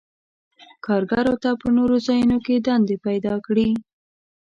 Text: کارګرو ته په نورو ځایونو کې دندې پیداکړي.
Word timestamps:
کارګرو 0.85 1.35
ته 1.43 1.49
په 1.61 1.67
نورو 1.77 1.95
ځایونو 2.07 2.37
کې 2.45 2.55
دندې 2.67 2.95
پیداکړي. 3.05 3.69